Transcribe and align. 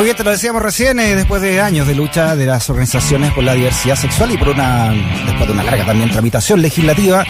Muy 0.00 0.06
bien, 0.06 0.16
te 0.16 0.24
lo 0.24 0.30
decíamos 0.30 0.62
recién, 0.62 0.98
eh, 0.98 1.14
después 1.14 1.42
de 1.42 1.60
años 1.60 1.86
de 1.86 1.94
lucha 1.94 2.34
de 2.34 2.46
las 2.46 2.70
organizaciones 2.70 3.34
por 3.34 3.44
la 3.44 3.52
diversidad 3.52 3.96
sexual 3.96 4.32
y 4.32 4.38
por 4.38 4.48
una, 4.48 4.94
después 5.26 5.46
de 5.46 5.52
una 5.52 5.62
larga 5.62 5.84
también 5.84 6.08
tramitación 6.08 6.62
legislativa, 6.62 7.22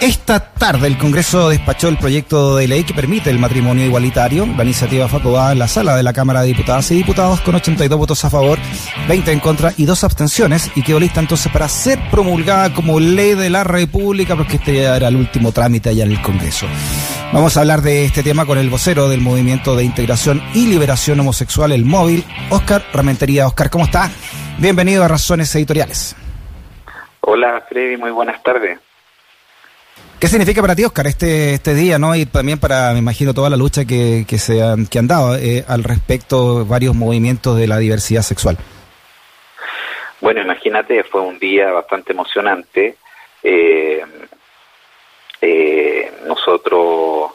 esta 0.00 0.52
tarde 0.52 0.88
el 0.88 0.98
Congreso 0.98 1.48
despachó 1.48 1.88
el 1.88 1.96
proyecto 1.96 2.56
de 2.56 2.68
ley 2.68 2.84
que 2.84 2.92
permite 2.92 3.30
el 3.30 3.38
matrimonio 3.38 3.84
igualitario. 3.84 4.46
La 4.46 4.64
iniciativa 4.64 5.08
fue 5.08 5.20
aprobada 5.20 5.52
en 5.52 5.58
la 5.58 5.68
sala 5.68 5.96
de 5.96 6.02
la 6.02 6.12
Cámara 6.12 6.42
de 6.42 6.48
Diputadas 6.48 6.90
y 6.90 6.96
Diputados 6.96 7.40
con 7.40 7.54
82 7.54 7.98
votos 7.98 8.24
a 8.24 8.30
favor, 8.30 8.58
20 9.08 9.32
en 9.32 9.40
contra 9.40 9.72
y 9.76 9.86
dos 9.86 10.04
abstenciones 10.04 10.70
y 10.74 10.82
quedó 10.82 11.00
lista 11.00 11.20
entonces 11.20 11.50
para 11.50 11.68
ser 11.68 11.98
promulgada 12.10 12.72
como 12.74 13.00
ley 13.00 13.34
de 13.34 13.48
la 13.48 13.64
República 13.64 14.36
porque 14.36 14.56
este 14.56 14.74
ya 14.74 14.96
era 14.96 15.08
el 15.08 15.16
último 15.16 15.52
trámite 15.52 15.90
allá 15.90 16.04
en 16.04 16.12
el 16.12 16.22
Congreso. 16.22 16.66
Vamos 17.32 17.56
a 17.56 17.60
hablar 17.60 17.80
de 17.82 18.04
este 18.04 18.22
tema 18.22 18.46
con 18.46 18.58
el 18.58 18.68
vocero 18.68 19.08
del 19.08 19.20
Movimiento 19.20 19.74
de 19.76 19.84
Integración 19.84 20.42
y 20.54 20.66
Liberación 20.66 21.20
Homosexual, 21.20 21.72
el 21.72 21.84
Móvil, 21.84 22.24
Oscar 22.50 22.84
Ramentería. 22.92 23.46
Oscar, 23.46 23.70
¿cómo 23.70 23.86
está? 23.86 24.10
Bienvenido 24.58 25.04
a 25.04 25.08
Razones 25.08 25.54
Editoriales. 25.54 26.14
Hola, 27.20 27.64
Freddy, 27.68 27.96
muy 27.96 28.10
buenas 28.10 28.40
tardes. 28.42 28.78
¿Qué 30.18 30.28
significa 30.28 30.62
para 30.62 30.74
ti, 30.74 30.82
Oscar, 30.82 31.06
este, 31.06 31.52
este 31.52 31.74
día, 31.74 31.98
no? 31.98 32.16
Y 32.16 32.24
también 32.24 32.58
para, 32.58 32.92
me 32.92 33.00
imagino, 33.00 33.34
toda 33.34 33.50
la 33.50 33.56
lucha 33.56 33.84
que, 33.84 34.24
que, 34.26 34.38
se 34.38 34.62
han, 34.62 34.86
que 34.86 34.98
han 34.98 35.06
dado 35.06 35.36
eh, 35.36 35.62
al 35.68 35.84
respecto 35.84 36.64
varios 36.64 36.94
movimientos 36.94 37.58
de 37.58 37.66
la 37.66 37.76
diversidad 37.76 38.22
sexual. 38.22 38.56
Bueno, 40.22 40.40
imagínate, 40.40 41.04
fue 41.04 41.20
un 41.20 41.38
día 41.38 41.70
bastante 41.70 42.12
emocionante. 42.12 42.96
Eh, 43.42 44.02
eh, 45.42 46.12
nosotros 46.26 47.32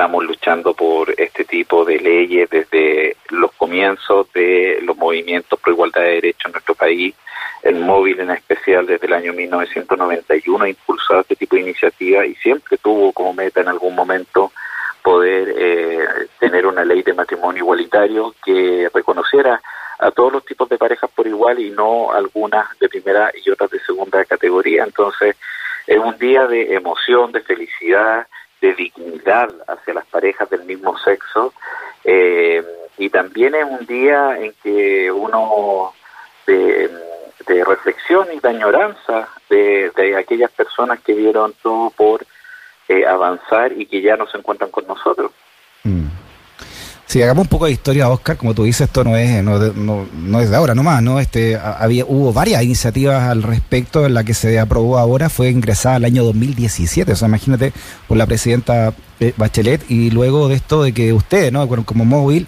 estamos 0.00 0.24
luchando 0.24 0.72
por 0.72 1.12
este 1.20 1.44
tipo 1.44 1.84
de 1.84 1.98
leyes 1.98 2.48
desde 2.48 3.18
los 3.28 3.52
comienzos 3.52 4.32
de 4.32 4.78
los 4.82 4.96
movimientos 4.96 5.60
por 5.60 5.74
igualdad 5.74 6.00
de 6.00 6.12
derechos 6.12 6.46
en 6.46 6.52
nuestro 6.52 6.74
país 6.74 7.14
el 7.62 7.74
móvil 7.74 8.18
en 8.18 8.30
especial 8.30 8.86
desde 8.86 9.06
el 9.06 9.12
año 9.12 9.34
1991 9.34 10.64
ha 10.64 10.68
impulsado 10.70 11.20
este 11.20 11.36
tipo 11.36 11.56
de 11.56 11.62
iniciativas 11.62 12.24
y 12.24 12.34
siempre 12.36 12.78
tuvo 12.78 13.12
como 13.12 13.34
meta 13.34 13.60
en 13.60 13.68
algún 13.68 13.94
momento 13.94 14.52
poder 15.02 15.54
eh, 15.54 16.28
tener 16.38 16.64
una 16.64 16.82
ley 16.82 17.02
de 17.02 17.12
matrimonio 17.12 17.62
igualitario 17.62 18.34
que 18.42 18.88
reconociera 18.94 19.60
a 19.98 20.10
todos 20.12 20.32
los 20.32 20.46
tipos 20.46 20.66
de 20.70 20.78
parejas 20.78 21.10
por 21.14 21.26
igual 21.26 21.58
y 21.58 21.68
no 21.68 22.10
algunas 22.10 22.66
de 22.78 22.88
primera 22.88 23.30
y 23.44 23.50
otras 23.50 23.70
de 23.70 23.80
segunda 23.80 24.24
categoría. 24.24 24.84
Entonces, 24.84 25.36
es 25.86 25.98
un 25.98 26.16
día 26.16 26.46
de 26.46 26.74
emoción, 26.74 27.32
de 27.32 27.42
felicidad, 27.42 28.26
de 28.60 28.74
dignidad 28.74 29.48
hacia 29.66 29.94
las 29.94 30.06
parejas 30.06 30.48
del 30.50 30.64
mismo 30.64 30.96
sexo 30.98 31.52
eh, 32.04 32.62
y 32.98 33.08
también 33.10 33.54
es 33.54 33.64
un 33.64 33.86
día 33.86 34.38
en 34.38 34.52
que 34.62 35.10
uno 35.10 35.92
de, 36.46 36.90
de 37.46 37.64
reflexión 37.64 38.28
y 38.32 38.40
de 38.40 38.48
añoranza 38.48 39.28
de, 39.48 39.90
de, 39.96 40.16
aquellas 40.16 40.50
personas 40.50 41.00
que 41.00 41.14
dieron 41.14 41.54
todo 41.62 41.90
por 41.90 42.26
eh, 42.88 43.06
avanzar 43.06 43.72
y 43.72 43.86
que 43.86 44.02
ya 44.02 44.16
no 44.16 44.26
se 44.26 44.38
encuentran 44.38 44.70
con 44.70 44.86
nosotros. 44.86 45.32
Mm. 45.84 46.06
Sí, 47.10 47.20
hagamos 47.20 47.46
un 47.46 47.48
poco 47.48 47.66
de 47.66 47.72
historia, 47.72 48.08
Oscar. 48.08 48.36
Como 48.36 48.54
tú 48.54 48.62
dices, 48.62 48.82
esto 48.82 49.02
no 49.02 49.16
es 49.16 49.42
no, 49.42 49.58
no, 49.58 50.06
no 50.14 50.40
es 50.40 50.48
de 50.48 50.54
ahora 50.54 50.76
nomás, 50.76 51.02
¿no? 51.02 51.18
Este, 51.18 51.56
había, 51.56 52.04
hubo 52.04 52.32
varias 52.32 52.62
iniciativas 52.62 53.24
al 53.24 53.42
respecto. 53.42 54.06
En 54.06 54.14
la 54.14 54.22
que 54.22 54.32
se 54.32 54.60
aprobó 54.60 54.96
ahora 54.96 55.28
fue 55.28 55.50
ingresada 55.50 55.96
el 55.96 56.04
año 56.04 56.22
2017. 56.22 57.10
O 57.10 57.16
sea, 57.16 57.26
imagínate, 57.26 57.72
por 58.06 58.16
la 58.16 58.26
presidenta 58.26 58.94
eh, 59.18 59.34
Bachelet. 59.36 59.90
Y 59.90 60.12
luego 60.12 60.46
de 60.46 60.54
esto, 60.54 60.84
de 60.84 60.92
que 60.92 61.12
ustedes, 61.12 61.50
¿no? 61.50 61.66
Como 61.84 62.04
móvil, 62.04 62.46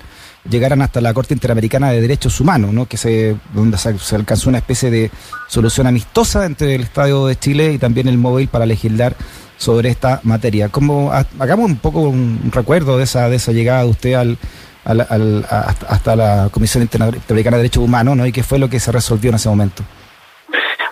llegaran 0.48 0.80
hasta 0.80 1.00
la 1.00 1.12
Corte 1.12 1.34
Interamericana 1.34 1.91
de 1.91 2.00
Derechos 2.00 2.41
Humanos, 2.41 2.72
¿no? 2.72 2.86
que 2.86 2.97
se, 2.97 3.36
donde 3.52 3.78
se, 3.78 3.98
se, 3.98 4.14
alcanzó 4.14 4.48
una 4.48 4.58
especie 4.58 4.92
de 4.92 5.10
solución 5.48 5.88
amistosa 5.88 6.47
entre 6.47 6.76
el 6.76 6.82
Estado 6.82 7.26
de 7.26 7.37
Chile 7.37 7.72
y 7.72 7.78
también 7.78 8.06
el 8.06 8.19
móvil 8.19 8.47
para 8.47 8.66
legislar 8.66 9.16
sobre 9.62 9.91
esta 9.91 10.21
materia. 10.25 10.69
Como, 10.69 11.12
hagamos 11.12 11.67
un 11.67 11.78
poco 11.78 12.00
un 12.00 12.50
recuerdo 12.53 12.99
de 12.99 13.05
esa, 13.05 13.28
de 13.28 13.37
esa 13.37 13.53
llegada 13.53 13.84
de 13.84 13.91
usted 13.91 14.15
al, 14.15 14.37
al, 14.84 15.47
hasta 15.49 16.17
la 16.17 16.49
Comisión 16.50 16.83
Interamericana 16.83 17.56
de 17.56 17.62
Derechos 17.62 17.84
Humanos 17.84 18.17
¿no? 18.17 18.27
y 18.27 18.33
qué 18.33 18.43
fue 18.43 18.59
lo 18.59 18.69
que 18.69 18.81
se 18.81 18.91
resolvió 18.91 19.31
en 19.31 19.37
ese 19.37 19.49
momento. 19.49 19.84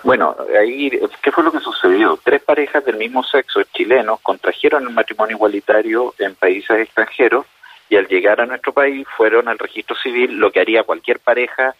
Bueno, 0.02 0.36
ahí, 0.58 0.90
¿qué 1.20 1.32
fue 1.32 1.44
lo 1.44 1.52
que 1.52 1.60
sucedió? 1.60 2.18
Tres 2.22 2.42
parejas 2.42 2.84
del 2.84 2.96
mismo 2.96 3.22
sexo 3.22 3.60
chilenos 3.74 4.20
contrajeron 4.22 4.84
el 4.84 4.94
matrimonio 4.94 5.36
igualitario 5.36 6.14
en 6.18 6.34
países 6.36 6.78
extranjeros 6.78 7.46
y 7.88 7.96
al 7.96 8.06
llegar 8.06 8.40
a 8.40 8.46
nuestro 8.46 8.72
país 8.72 9.06
fueron 9.16 9.48
al 9.48 9.58
registro 9.58 9.96
civil 9.96 10.38
lo 10.38 10.50
que 10.52 10.60
haría 10.60 10.84
cualquier 10.84 11.18
pareja 11.18 11.74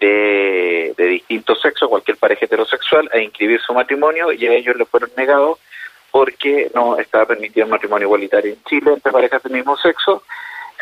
de, 0.00 0.94
de 0.96 1.04
distinto 1.06 1.56
sexo, 1.56 1.88
cualquier 1.88 2.16
pareja 2.16 2.46
heterosexual, 2.46 3.10
a 3.12 3.18
inscribir 3.18 3.60
su 3.60 3.74
matrimonio 3.74 4.32
y 4.32 4.46
a 4.46 4.52
ellos 4.52 4.76
le 4.76 4.86
fueron 4.86 5.10
negados 5.16 5.58
porque 6.10 6.70
no 6.74 6.98
estaba 6.98 7.26
permitido 7.26 7.64
el 7.64 7.70
matrimonio 7.70 8.06
igualitario 8.06 8.52
en 8.52 8.62
Chile 8.64 8.94
entre 8.94 9.12
parejas 9.12 9.42
del 9.42 9.52
mismo 9.52 9.76
sexo. 9.76 10.22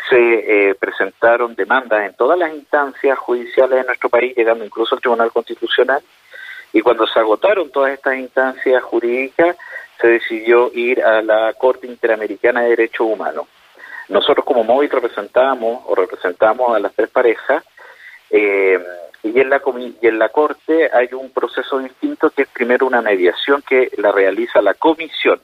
Se 0.09 0.69
eh, 0.69 0.75
presentaron 0.75 1.55
demandas 1.55 2.05
en 2.05 2.15
todas 2.15 2.39
las 2.39 2.53
instancias 2.53 3.17
judiciales 3.19 3.79
de 3.79 3.85
nuestro 3.85 4.09
país, 4.09 4.35
llegando 4.35 4.63
incluso 4.63 4.95
al 4.95 5.01
Tribunal 5.01 5.31
Constitucional, 5.31 6.01
y 6.71 6.81
cuando 6.81 7.05
se 7.07 7.19
agotaron 7.19 7.71
todas 7.71 7.93
estas 7.93 8.17
instancias 8.17 8.83
jurídicas, 8.83 9.57
se 9.99 10.07
decidió 10.07 10.71
ir 10.73 11.03
a 11.03 11.21
la 11.21 11.53
Corte 11.53 11.87
Interamericana 11.87 12.61
de 12.61 12.69
Derechos 12.69 13.07
Humanos 13.07 13.47
nosotros 14.09 14.45
como 14.45 14.63
móvil 14.63 14.89
representamos 14.89 15.83
o 15.85 15.95
representamos 15.95 16.75
a 16.75 16.79
las 16.79 16.93
tres 16.93 17.09
parejas 17.09 17.63
eh, 18.29 18.79
y, 19.23 19.39
en 19.39 19.49
la 19.49 19.61
y 20.01 20.07
en 20.07 20.19
la 20.19 20.29
corte 20.29 20.89
hay 20.93 21.09
un 21.13 21.31
proceso 21.31 21.79
distinto 21.79 22.29
que 22.29 22.43
es 22.43 22.47
primero 22.47 22.85
una 22.85 23.01
mediación 23.01 23.61
que 23.61 23.89
la 23.97 24.11
realiza 24.11 24.61
la 24.61 24.73
comisión. 24.73 25.39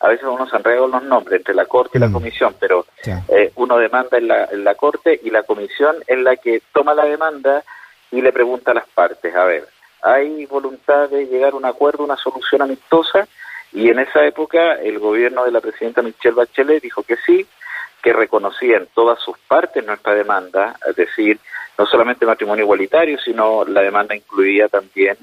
A 0.00 0.08
veces 0.08 0.26
uno 0.26 0.48
se 0.48 0.56
enreda 0.56 0.86
los 0.86 1.02
nombres 1.04 1.38
entre 1.38 1.54
la 1.54 1.66
corte 1.66 1.98
y 1.98 2.00
la 2.00 2.10
comisión, 2.10 2.56
pero 2.58 2.86
eh, 3.28 3.52
uno 3.54 3.78
demanda 3.78 4.18
en 4.18 4.26
la, 4.26 4.46
en 4.46 4.64
la 4.64 4.74
corte 4.74 5.20
y 5.22 5.30
la 5.30 5.44
comisión 5.44 5.96
es 6.06 6.18
la 6.18 6.34
que 6.36 6.60
toma 6.72 6.92
la 6.92 7.04
demanda 7.04 7.62
y 8.10 8.20
le 8.20 8.32
pregunta 8.32 8.72
a 8.72 8.74
las 8.74 8.88
partes, 8.88 9.34
a 9.34 9.44
ver, 9.44 9.66
¿hay 10.02 10.44
voluntad 10.46 11.08
de 11.08 11.26
llegar 11.26 11.52
a 11.52 11.56
un 11.56 11.64
acuerdo, 11.64 12.02
una 12.02 12.16
solución 12.16 12.62
amistosa? 12.62 13.28
Y 13.72 13.88
en 13.88 14.00
esa 14.00 14.26
época 14.26 14.74
el 14.74 14.98
gobierno 14.98 15.44
de 15.44 15.52
la 15.52 15.60
presidenta 15.60 16.02
Michelle 16.02 16.34
Bachelet 16.34 16.82
dijo 16.82 17.02
que 17.04 17.16
sí, 17.24 17.46
que 18.02 18.12
reconocía 18.12 18.78
en 18.78 18.88
todas 18.88 19.20
sus 19.20 19.38
partes 19.38 19.84
nuestra 19.84 20.14
demanda, 20.14 20.76
es 20.86 20.96
decir, 20.96 21.38
no 21.78 21.86
solamente 21.86 22.26
matrimonio 22.26 22.64
igualitario, 22.64 23.18
sino 23.18 23.64
la 23.64 23.80
demanda 23.80 24.14
incluía 24.14 24.68
también 24.68 25.16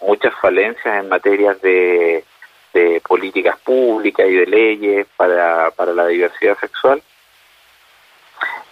muchas 0.00 0.34
falencias 0.40 0.98
en 0.98 1.08
materias 1.08 1.60
de, 1.60 2.24
de 2.72 3.00
políticas 3.06 3.58
públicas 3.60 4.26
y 4.28 4.34
de 4.34 4.46
leyes 4.46 5.06
para, 5.16 5.70
para 5.72 5.92
la 5.92 6.06
diversidad 6.06 6.58
sexual. 6.58 7.02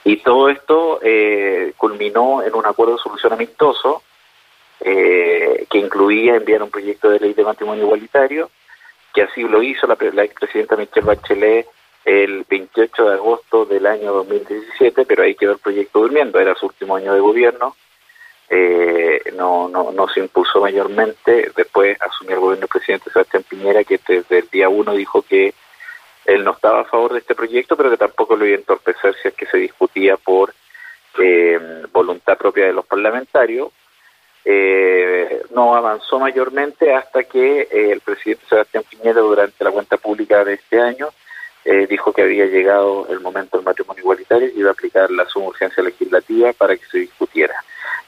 Y 0.04 0.16
todo 0.18 0.48
esto 0.48 0.98
eh, 1.02 1.74
culminó 1.76 2.42
en 2.42 2.54
un 2.54 2.66
acuerdo 2.66 2.96
de 2.96 3.02
solución 3.02 3.34
amistoso 3.34 4.02
eh, 4.80 5.66
que 5.70 5.78
incluía 5.78 6.36
enviar 6.36 6.62
un 6.62 6.70
proyecto 6.70 7.10
de 7.10 7.20
ley 7.20 7.34
de 7.34 7.44
matrimonio 7.44 7.84
igualitario, 7.84 8.50
que 9.12 9.22
así 9.22 9.42
lo 9.42 9.62
hizo 9.62 9.86
la, 9.86 9.98
la 10.14 10.24
expresidenta 10.24 10.76
Michelle 10.76 11.06
Bachelet 11.06 11.66
el 12.04 12.44
28 12.48 13.08
de 13.10 13.14
agosto 13.14 13.64
del 13.64 13.86
año 13.86 14.12
2017, 14.12 15.04
pero 15.04 15.22
ahí 15.22 15.34
quedó 15.34 15.52
el 15.52 15.58
proyecto 15.58 16.00
durmiendo, 16.00 16.38
era 16.38 16.54
su 16.54 16.66
último 16.66 16.96
año 16.96 17.14
de 17.14 17.20
gobierno, 17.20 17.76
eh, 18.48 19.22
no, 19.34 19.68
no, 19.68 19.92
no 19.92 20.08
se 20.08 20.20
impulsó 20.20 20.60
mayormente, 20.60 21.52
después 21.54 21.96
asumió 22.00 22.34
el 22.34 22.40
gobierno 22.40 22.62
del 22.62 22.68
presidente 22.68 23.10
Sebastián 23.10 23.44
Piñera, 23.48 23.84
que 23.84 24.00
desde 24.06 24.38
el 24.38 24.48
día 24.48 24.68
uno 24.68 24.92
dijo 24.94 25.22
que 25.22 25.54
él 26.24 26.44
no 26.44 26.52
estaba 26.52 26.80
a 26.80 26.84
favor 26.84 27.12
de 27.12 27.20
este 27.20 27.34
proyecto, 27.34 27.76
pero 27.76 27.90
que 27.90 27.96
tampoco 27.96 28.36
lo 28.36 28.46
iba 28.46 28.56
a 28.56 28.60
entorpecer 28.60 29.14
si 29.20 29.28
es 29.28 29.34
que 29.34 29.46
se 29.46 29.58
discutía 29.58 30.16
por 30.16 30.52
eh, 31.18 31.86
voluntad 31.92 32.36
propia 32.36 32.66
de 32.66 32.72
los 32.72 32.86
parlamentarios. 32.86 33.70
Eh, 34.44 35.42
no 35.50 35.74
avanzó 35.74 36.18
mayormente 36.18 36.94
hasta 36.94 37.24
que 37.24 37.62
eh, 37.62 37.92
el 37.92 38.00
presidente 38.00 38.46
Sebastián 38.48 38.84
Piñera, 38.88 39.20
durante 39.20 39.62
la 39.62 39.70
cuenta 39.70 39.96
pública 39.96 40.44
de 40.44 40.54
este 40.54 40.80
año, 40.80 41.08
eh, 41.64 41.86
dijo 41.86 42.12
que 42.12 42.22
había 42.22 42.46
llegado 42.46 43.06
el 43.10 43.20
momento 43.20 43.56
del 43.56 43.66
matrimonio 43.66 44.00
igualitario 44.00 44.48
y 44.48 44.60
iba 44.60 44.70
a 44.70 44.72
aplicar 44.72 45.10
la 45.10 45.26
suma 45.26 45.48
urgencia 45.48 45.82
legislativa 45.82 46.52
para 46.52 46.76
que 46.76 46.86
se 46.86 46.98
discutiera. 46.98 47.54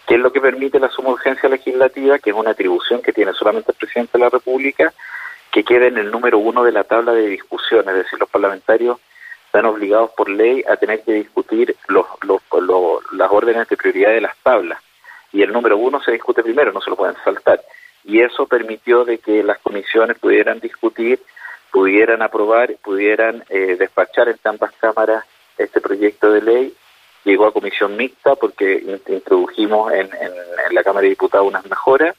¿Qué 0.07 0.15
es 0.15 0.21
lo 0.21 0.33
que 0.33 0.41
permite 0.41 0.81
la 0.81 0.89
suma 0.89 1.11
urgencia 1.11 1.49
legislativa? 1.49 2.19
Que 2.19 2.31
es 2.31 2.37
una 2.37 2.51
atribución 2.51 3.03
que 3.03 3.13
tiene 3.13 3.33
solamente 3.35 3.73
el 3.73 3.79
presidente 3.79 4.19
de 4.19 4.25
la 4.25 4.31
República, 4.31 4.93
que 5.51 5.65
queda 5.65 5.87
en 5.87 5.99
el 5.99 6.11
número 6.11 6.39
uno 6.39 6.65
de 6.65 6.73
la 6.73 6.85
tabla 6.85 7.13
de 7.13 7.29
discusión, 7.29 7.87
es 7.89 7.95
decir, 7.95 8.19
los 8.19 8.29
parlamentarios 8.29 8.99
están 9.47 9.67
obligados 9.67 10.11
por 10.13 10.31
ley 10.31 10.65
a 10.67 10.77
tener 10.77 11.03
que 11.03 11.13
discutir 11.13 11.77
los, 11.89 12.07
los, 12.23 12.41
los, 12.59 13.13
las 13.13 13.31
órdenes 13.31 13.69
de 13.69 13.77
prioridad 13.77 14.13
de 14.13 14.23
las 14.23 14.35
tablas. 14.39 14.81
Y 15.31 15.43
el 15.43 15.53
número 15.53 15.77
uno 15.77 16.03
se 16.03 16.13
discute 16.13 16.43
primero, 16.43 16.73
no 16.73 16.81
se 16.81 16.89
lo 16.89 16.97
pueden 16.97 17.17
saltar. 17.23 17.61
Y 18.05 18.21
eso 18.23 18.47
permitió 18.47 19.05
de 19.05 19.19
que 19.19 19.43
las 19.43 19.59
comisiones 19.59 20.19
pudieran 20.19 20.59
discutir 20.59 21.21
pudieran 21.73 22.23
aprobar, 22.23 22.77
pudieran 22.83 23.43
eh, 23.49 23.77
despachar 23.79 24.29
en 24.29 24.39
ambas 24.45 24.73
cámaras 24.81 25.25
este 25.59 25.81
proyecto 25.81 26.31
de 26.31 26.43
ley 26.43 26.75
llegó 27.25 27.47
a 27.47 27.53
comisión 27.53 27.97
mixta 27.97 28.35
porque 28.37 28.99
introdujimos 29.09 29.93
en, 29.93 30.11
en, 30.15 30.33
la 30.75 30.83
Cámara 30.83 31.03
de 31.03 31.11
Diputados 31.11 31.47
unas 31.47 31.65
mejoras 31.67 32.17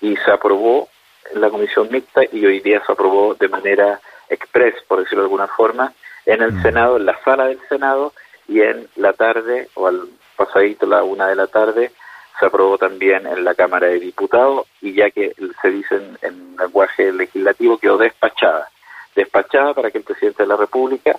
y 0.00 0.16
se 0.16 0.30
aprobó 0.30 0.88
en 1.32 1.40
la 1.40 1.50
comisión 1.50 1.88
mixta 1.90 2.22
y 2.30 2.44
hoy 2.44 2.60
día 2.60 2.82
se 2.84 2.92
aprobó 2.92 3.34
de 3.34 3.48
manera 3.48 4.00
express, 4.28 4.74
por 4.88 5.00
decirlo 5.00 5.22
de 5.22 5.26
alguna 5.26 5.46
forma, 5.46 5.92
en 6.26 6.42
el 6.42 6.52
mm. 6.52 6.62
Senado, 6.62 6.96
en 6.96 7.06
la 7.06 7.18
sala 7.24 7.46
del 7.46 7.60
Senado 7.68 8.12
y 8.48 8.60
en 8.60 8.88
la 8.96 9.12
tarde 9.12 9.68
o 9.74 9.86
al 9.86 10.08
pasadito 10.36 10.86
la 10.86 11.02
una 11.02 11.28
de 11.28 11.36
la 11.36 11.46
tarde 11.46 11.92
se 12.38 12.46
aprobó 12.46 12.78
también 12.78 13.26
en 13.26 13.44
la 13.44 13.54
Cámara 13.54 13.86
de 13.86 14.00
Diputados 14.00 14.66
y 14.80 14.94
ya 14.94 15.10
que 15.10 15.34
se 15.60 15.70
dice 15.70 15.94
en, 15.94 16.18
en 16.22 16.56
lenguaje 16.56 17.12
legislativo 17.12 17.78
quedó 17.78 17.98
despachada, 17.98 18.68
despachada 19.14 19.74
para 19.74 19.90
que 19.90 19.98
el 19.98 20.04
presidente 20.04 20.42
de 20.42 20.48
la 20.48 20.56
República 20.56 21.18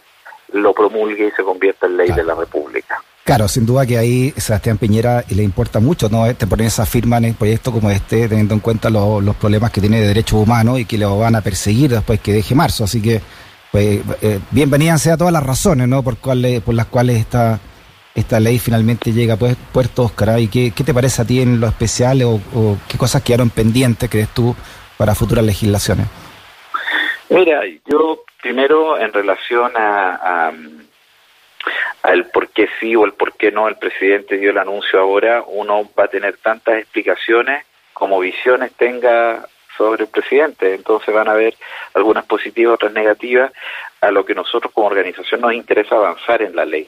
lo 0.51 0.73
promulgue 0.73 1.27
y 1.27 1.31
se 1.31 1.43
convierta 1.43 1.87
en 1.87 1.97
ley 1.97 2.11
de 2.11 2.23
la 2.23 2.35
República. 2.35 3.01
Claro, 3.23 3.47
sin 3.47 3.65
duda 3.65 3.85
que 3.85 3.97
ahí 3.97 4.33
Sebastián 4.35 4.77
Piñera 4.77 5.23
le 5.29 5.43
importa 5.43 5.79
mucho, 5.79 6.09
¿no? 6.09 6.33
Te 6.35 6.45
poner 6.45 6.67
esa 6.67 6.85
firma 6.85 7.17
en 7.17 7.25
el 7.25 7.33
proyecto 7.35 7.71
como 7.71 7.89
este, 7.89 8.27
teniendo 8.27 8.53
en 8.53 8.59
cuenta 8.59 8.89
los 8.89 9.35
problemas 9.37 9.71
que 9.71 9.79
tiene 9.79 10.01
de 10.01 10.07
derechos 10.07 10.41
humanos 10.41 10.79
y 10.79 10.85
que 10.85 10.97
lo 10.97 11.17
van 11.17 11.35
a 11.35 11.41
perseguir 11.41 11.91
después 11.91 12.19
que 12.19 12.33
deje 12.33 12.53
marzo. 12.53 12.83
Así 12.83 13.01
que, 13.01 13.21
pues, 13.71 14.01
eh, 14.21 14.39
bienvenidas 14.51 15.01
sea 15.01 15.15
todas 15.15 15.31
las 15.31 15.43
razones, 15.43 15.87
¿no? 15.87 16.03
Por, 16.03 16.17
cuales, 16.17 16.61
por 16.61 16.75
las 16.75 16.87
cuales 16.87 17.17
esta, 17.17 17.61
esta 18.13 18.41
ley 18.41 18.59
finalmente 18.59 19.13
llega 19.13 19.35
a 19.35 19.37
pues, 19.37 19.55
Puerto 19.71 20.03
Oscar. 20.03 20.37
¿Y 20.41 20.49
qué, 20.49 20.71
qué, 20.75 20.83
te 20.83 20.93
parece 20.93 21.21
a 21.21 21.25
ti 21.25 21.39
en 21.39 21.61
lo 21.61 21.67
especial 21.67 22.21
o, 22.23 22.41
o 22.53 22.77
qué 22.89 22.97
cosas 22.97 23.21
quedaron 23.21 23.49
pendientes, 23.49 24.09
crees 24.09 24.29
tú, 24.33 24.53
para 24.97 25.15
futuras 25.15 25.45
legislaciones? 25.45 26.07
Mira, 27.33 27.63
yo 27.87 28.23
primero 28.43 28.99
en 28.99 29.11
relación 29.11 29.71
a, 29.75 30.51
al 32.03 32.25
por 32.25 32.49
qué 32.49 32.69
sí 32.79 32.95
o 32.95 33.05
el 33.05 33.13
por 33.13 33.33
qué 33.33 33.51
no 33.51 33.67
el 33.67 33.75
presidente 33.75 34.37
dio 34.37 34.51
el 34.51 34.57
anuncio 34.59 34.99
ahora, 34.99 35.43
uno 35.47 35.89
va 35.97 36.03
a 36.03 36.09
tener 36.09 36.37
tantas 36.37 36.75
explicaciones 36.75 37.65
como 37.91 38.19
visiones 38.19 38.71
tenga 38.73 39.47
sobre 39.75 40.03
el 40.03 40.09
presidente. 40.09 40.75
Entonces 40.75 41.11
van 41.11 41.27
a 41.27 41.31
haber 41.31 41.55
algunas 41.95 42.23
positivas, 42.25 42.75
otras 42.75 42.93
negativas, 42.93 43.51
a 43.99 44.11
lo 44.11 44.23
que 44.23 44.35
nosotros 44.35 44.71
como 44.71 44.85
organización 44.85 45.41
nos 45.41 45.53
interesa 45.53 45.95
avanzar 45.95 46.43
en 46.43 46.55
la 46.55 46.65
ley. 46.65 46.87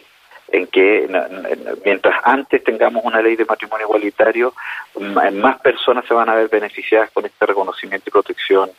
En 0.52 0.68
que 0.68 1.10
mientras 1.84 2.22
antes 2.24 2.64
tengamos 2.64 3.04
una 3.04 3.20
ley 3.20 3.36
de 3.36 3.46
matrimonio 3.46 3.88
igualitario, 3.88 4.54
más 4.94 5.60
personas 5.60 6.06
se 6.06 6.14
van 6.14 6.30
a 6.30 6.36
ver 6.36 6.50
beneficiadas 6.50 7.10
con 7.10 7.26
este 7.26 7.48
reconocimiento 7.48 8.10
y 8.10 8.12
protección 8.12 8.70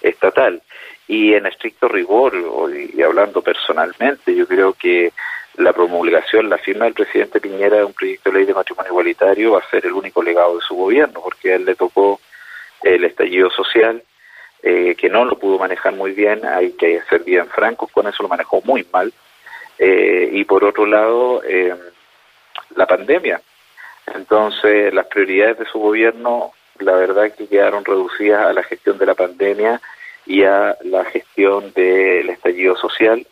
estatal. 0.00 0.62
Y 1.10 1.34
en 1.34 1.44
estricto 1.46 1.88
rigor, 1.88 2.34
y 2.72 3.02
hablando 3.02 3.42
personalmente, 3.42 4.32
yo 4.32 4.46
creo 4.46 4.74
que 4.74 5.12
la 5.56 5.72
promulgación, 5.72 6.48
la 6.48 6.56
firma 6.56 6.84
del 6.84 6.94
presidente 6.94 7.40
Piñera 7.40 7.78
de 7.78 7.84
un 7.84 7.92
proyecto 7.92 8.30
de 8.30 8.38
ley 8.38 8.46
de 8.46 8.54
matrimonio 8.54 8.92
igualitario 8.92 9.50
va 9.50 9.58
a 9.58 9.70
ser 9.70 9.86
el 9.86 9.92
único 9.92 10.22
legado 10.22 10.54
de 10.54 10.62
su 10.62 10.76
gobierno, 10.76 11.20
porque 11.20 11.52
a 11.52 11.56
él 11.56 11.64
le 11.64 11.74
tocó 11.74 12.20
el 12.84 13.02
estallido 13.02 13.50
social, 13.50 14.00
eh, 14.62 14.94
que 14.94 15.08
no 15.08 15.24
lo 15.24 15.36
pudo 15.36 15.58
manejar 15.58 15.94
muy 15.94 16.12
bien, 16.12 16.46
hay 16.46 16.74
que 16.74 17.02
ser 17.08 17.24
bien 17.24 17.48
francos, 17.48 17.90
con 17.90 18.06
eso 18.06 18.22
lo 18.22 18.28
manejó 18.28 18.62
muy 18.62 18.86
mal. 18.92 19.12
Eh, 19.80 20.30
y 20.32 20.44
por 20.44 20.62
otro 20.62 20.86
lado, 20.86 21.42
eh, 21.42 21.74
la 22.76 22.86
pandemia. 22.86 23.40
Entonces, 24.14 24.94
las 24.94 25.06
prioridades 25.08 25.58
de 25.58 25.66
su 25.66 25.80
gobierno, 25.80 26.52
la 26.78 26.92
verdad 26.92 27.32
que 27.36 27.48
quedaron 27.48 27.84
reducidas 27.84 28.46
a 28.46 28.52
la 28.52 28.62
gestión 28.62 28.96
de 28.96 29.06
la 29.06 29.14
pandemia 29.14 29.80
y 30.30 30.44
a 30.44 30.76
la 30.84 31.04
gestión 31.06 31.72
del 31.74 32.30
estallido 32.30 32.76
social, 32.76 33.26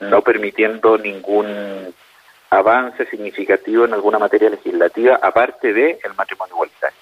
no 0.00 0.20
permitiendo 0.22 0.98
ningún 0.98 1.94
avance 2.50 3.06
significativo 3.06 3.84
en 3.84 3.94
alguna 3.94 4.18
materia 4.18 4.50
legislativa, 4.50 5.20
aparte 5.22 5.72
de 5.72 6.00
el 6.02 6.14
matrimonio 6.16 6.56
igualitario. 6.56 6.98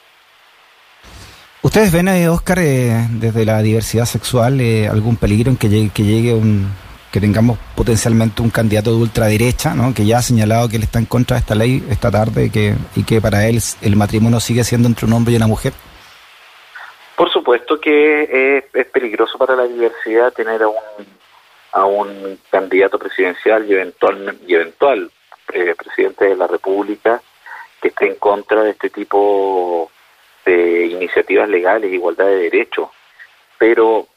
¿Ustedes 1.63 1.91
ven, 1.93 2.09
eh, 2.09 2.29
Oscar, 2.29 2.59
eh, 2.59 3.07
desde 3.09 3.47
la 3.47 3.63
diversidad 3.63 4.05
sexual, 4.05 4.61
eh, 4.61 4.87
algún 4.87 5.17
peligro 5.17 5.51
en 5.51 5.57
que 5.57 5.71
llegue, 5.71 5.89
que 5.95 6.03
llegue 6.03 6.35
un, 6.35 6.71
que 7.11 7.19
tengamos 7.19 7.59
potencialmente 7.75 8.43
un 8.43 8.51
candidato 8.51 8.91
de 8.91 8.97
ultraderecha, 9.01 9.73
¿no? 9.75 9.95
que 9.95 10.05
ya 10.05 10.19
ha 10.19 10.23
señalado 10.23 10.69
que 10.69 10.77
él 10.77 10.83
está 10.83 10.99
en 10.99 11.07
contra 11.07 11.37
de 11.37 11.41
esta 11.41 11.55
ley 11.55 11.83
esta 11.89 12.11
tarde 12.11 12.51
que, 12.51 12.75
y 12.97 13.05
que 13.05 13.23
para 13.23 13.47
él 13.47 13.63
el 13.81 13.97
matrimonio 13.97 14.41
sigue 14.41 14.63
siendo 14.63 14.89
entre 14.89 15.07
un 15.07 15.15
hombre 15.15 15.33
y 15.33 15.37
una 15.37 15.47
mujer? 15.47 15.73
Por 17.23 17.31
supuesto 17.31 17.81
que 17.81 18.65
es, 18.75 18.87
peligroso 18.87 19.39
para 19.39 19.55
la 19.55 19.63
diversidad 19.63 20.33
tener 20.33 20.61
a 20.65 20.67
un, 20.67 21.07
a 21.71 21.85
un 21.85 22.41
candidato 22.51 22.99
presidencial 22.99 23.65
y 23.71 23.75
eventual, 23.75 24.37
y 24.45 24.55
eventual 24.55 25.09
eh, 25.53 25.73
presidente 25.77 26.25
de 26.25 26.35
la 26.35 26.49
República 26.49 27.23
que 27.81 27.89
esté 27.89 28.09
en 28.09 28.17
contra 28.17 28.65
de 28.65 28.71
este 28.71 28.91
tipo 28.91 29.89
de 30.45 30.87
iniciativas 30.87 31.49
legales, 31.49 31.93
igualdad 31.93 32.27
de 32.27 32.51
derechos. 32.51 32.89
Pero 33.57 34.09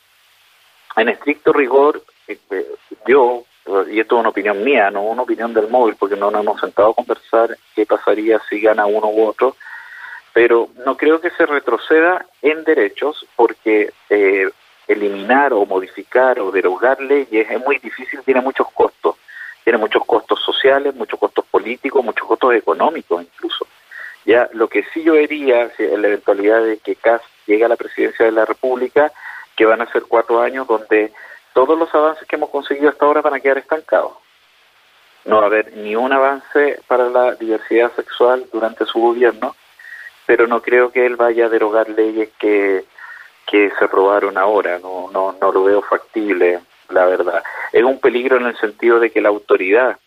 en 0.95 1.09
estricto 1.09 1.53
rigor, 1.53 2.01
este, 2.25 2.65
yo, 3.05 3.43
y 3.87 3.99
esto 3.99 4.15
es 4.15 4.19
una 4.19 4.29
opinión 4.29 4.63
mía, 4.63 4.89
no 4.89 5.03
una 5.03 5.21
opinión 5.21 5.53
del 5.53 5.69
móvil, 5.69 5.95
porque 5.95 6.15
no 6.15 6.31
nos 6.31 6.41
hemos 6.41 6.59
sentado 6.59 6.89
a 6.89 6.95
conversar 6.95 7.55
qué 7.75 7.85
pasaría 7.85 8.41
si 8.49 8.59
gana 8.61 8.87
uno 8.87 9.09
u 9.09 9.27
otro, 9.27 9.55
pero 10.35 10.67
no 10.85 10.97
creo 10.97 11.21
que 11.21 11.29
se 11.29 11.45
retroceda 11.45 12.25
en 12.41 12.65
derechos 12.65 13.25
porque 13.37 13.93
eh, 14.09 14.49
eliminar 14.85 15.53
o 15.53 15.65
modificar 15.65 16.41
o 16.41 16.51
derogar 16.51 16.99
leyes 16.99 17.49
es 17.49 17.63
muy 17.63 17.77
difícil, 17.77 18.19
tiene 18.25 18.41
muchos 18.41 18.69
costos. 18.73 19.15
Tiene 19.63 19.79
muchos 19.79 20.03
costos 20.05 20.41
sociales, 20.43 20.93
muchos 20.93 21.17
costos 21.21 21.45
políticos, 21.45 22.03
muchos 22.03 22.27
costos 22.27 22.53
económicos 22.53 23.23
incluso. 23.23 23.65
Ya 24.25 24.49
lo 24.51 24.67
que 24.67 24.83
sí 24.93 25.03
yo 25.03 25.13
vería 25.13 25.71
en 25.77 26.01
la 26.01 26.09
eventualidad 26.09 26.61
de 26.63 26.79
que 26.79 26.97
CAS 26.97 27.21
llegue 27.47 27.63
a 27.63 27.69
la 27.69 27.77
presidencia 27.77 28.25
de 28.25 28.33
la 28.33 28.43
República, 28.43 29.13
que 29.55 29.63
van 29.63 29.81
a 29.81 29.91
ser 29.93 30.03
cuatro 30.03 30.41
años 30.41 30.67
donde 30.67 31.13
todos 31.53 31.79
los 31.79 31.95
avances 31.95 32.27
que 32.27 32.35
hemos 32.35 32.49
conseguido 32.49 32.89
hasta 32.89 33.05
ahora 33.05 33.21
van 33.21 33.35
a 33.35 33.39
quedar 33.39 33.59
estancados. 33.59 34.11
No 35.23 35.37
va 35.37 35.43
a 35.43 35.45
haber 35.45 35.71
ni 35.77 35.95
un 35.95 36.11
avance 36.11 36.81
para 36.87 37.09
la 37.09 37.35
diversidad 37.35 37.95
sexual 37.95 38.45
durante 38.51 38.85
su 38.85 38.99
gobierno, 38.99 39.55
pero 40.25 40.47
no 40.47 40.61
creo 40.61 40.91
que 40.91 41.05
él 41.05 41.15
vaya 41.15 41.45
a 41.45 41.49
derogar 41.49 41.89
leyes 41.89 42.29
que, 42.39 42.85
que 43.45 43.71
se 43.77 43.85
aprobaron 43.85 44.37
ahora, 44.37 44.79
no, 44.79 45.09
no, 45.11 45.35
no 45.39 45.51
lo 45.51 45.63
veo 45.63 45.81
factible, 45.81 46.61
la 46.89 47.05
verdad. 47.05 47.43
Es 47.71 47.83
un 47.83 47.99
peligro 47.99 48.37
en 48.37 48.47
el 48.47 48.57
sentido 48.57 48.99
de 48.99 49.11
que 49.11 49.21
la 49.21 49.29
autoridad 49.29 49.97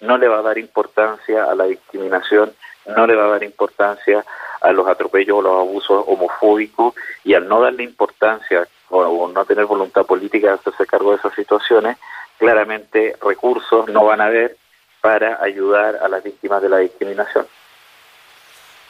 no 0.00 0.18
le 0.18 0.28
va 0.28 0.38
a 0.38 0.42
dar 0.42 0.58
importancia 0.58 1.44
a 1.44 1.54
la 1.54 1.64
discriminación, 1.64 2.52
no 2.86 3.06
le 3.06 3.16
va 3.16 3.24
a 3.24 3.30
dar 3.30 3.42
importancia 3.42 4.24
a 4.60 4.72
los 4.72 4.86
atropellos 4.86 5.38
o 5.38 5.42
los 5.42 5.58
abusos 5.58 6.04
homofóbicos 6.06 6.94
y 7.24 7.34
al 7.34 7.48
no 7.48 7.60
darle 7.60 7.82
importancia 7.82 8.66
o, 8.88 9.28
no 9.28 9.44
tener 9.44 9.66
voluntad 9.66 10.06
política 10.06 10.48
de 10.48 10.54
hacerse 10.54 10.86
cargo 10.86 11.10
de 11.10 11.18
esas 11.18 11.34
situaciones, 11.34 11.98
claramente 12.38 13.16
recursos 13.22 13.88
no 13.88 14.04
van 14.04 14.20
a 14.20 14.26
haber 14.26 14.56
para 15.00 15.42
ayudar 15.42 15.96
a 15.96 16.08
las 16.08 16.22
víctimas 16.22 16.62
de 16.62 16.68
la 16.68 16.78
discriminación. 16.78 17.46